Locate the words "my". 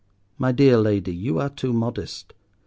0.39-0.51